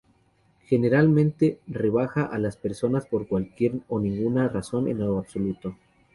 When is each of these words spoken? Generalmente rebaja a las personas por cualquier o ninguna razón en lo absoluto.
Generalmente 0.67 1.59
rebaja 1.67 2.23
a 2.25 2.39
las 2.39 2.57
personas 2.57 3.05
por 3.05 3.27
cualquier 3.27 3.81
o 3.87 3.99
ninguna 3.99 4.49
razón 4.49 4.87
en 4.87 4.97
lo 4.97 5.19
absoluto. 5.19 5.75